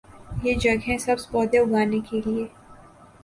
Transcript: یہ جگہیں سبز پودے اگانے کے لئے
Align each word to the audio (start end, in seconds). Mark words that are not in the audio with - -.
یہ 0.43 0.53
جگہیں 0.59 0.97
سبز 0.97 1.27
پودے 1.31 1.57
اگانے 1.59 1.99
کے 2.09 2.21
لئے 2.25 2.45